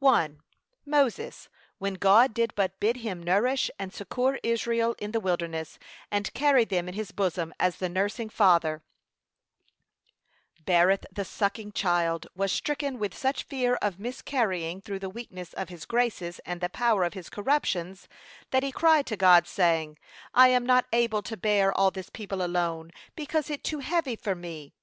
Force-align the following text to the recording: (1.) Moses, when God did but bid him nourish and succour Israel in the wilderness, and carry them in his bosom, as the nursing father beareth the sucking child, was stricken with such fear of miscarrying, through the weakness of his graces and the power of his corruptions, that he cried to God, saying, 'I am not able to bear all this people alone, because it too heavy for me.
(1.) 0.00 0.40
Moses, 0.84 1.48
when 1.78 1.94
God 1.94 2.34
did 2.34 2.52
but 2.56 2.80
bid 2.80 2.96
him 2.96 3.22
nourish 3.22 3.70
and 3.78 3.94
succour 3.94 4.40
Israel 4.42 4.96
in 4.98 5.12
the 5.12 5.20
wilderness, 5.20 5.78
and 6.10 6.34
carry 6.34 6.64
them 6.64 6.88
in 6.88 6.94
his 6.94 7.12
bosom, 7.12 7.54
as 7.60 7.76
the 7.76 7.88
nursing 7.88 8.28
father 8.28 8.82
beareth 10.64 11.06
the 11.12 11.24
sucking 11.24 11.70
child, 11.70 12.26
was 12.34 12.50
stricken 12.50 12.98
with 12.98 13.16
such 13.16 13.44
fear 13.44 13.76
of 13.76 14.00
miscarrying, 14.00 14.80
through 14.80 14.98
the 14.98 15.08
weakness 15.08 15.52
of 15.52 15.68
his 15.68 15.84
graces 15.84 16.40
and 16.40 16.60
the 16.60 16.68
power 16.68 17.04
of 17.04 17.14
his 17.14 17.30
corruptions, 17.30 18.08
that 18.50 18.64
he 18.64 18.72
cried 18.72 19.06
to 19.06 19.16
God, 19.16 19.46
saying, 19.46 19.96
'I 20.34 20.48
am 20.48 20.66
not 20.66 20.86
able 20.92 21.22
to 21.22 21.36
bear 21.36 21.72
all 21.72 21.92
this 21.92 22.10
people 22.10 22.42
alone, 22.44 22.90
because 23.14 23.48
it 23.48 23.62
too 23.62 23.78
heavy 23.78 24.16
for 24.16 24.34
me. 24.34 24.74